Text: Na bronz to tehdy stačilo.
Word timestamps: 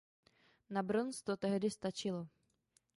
Na 0.69 0.83
bronz 0.83 1.21
to 1.23 1.37
tehdy 1.37 1.71
stačilo. 1.71 2.27